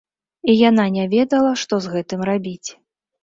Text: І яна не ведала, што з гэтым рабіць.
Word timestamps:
І 0.51 0.55
яна 0.69 0.85
не 0.95 1.03
ведала, 1.11 1.51
што 1.63 1.79
з 1.87 1.93
гэтым 1.97 2.23
рабіць. 2.31 2.69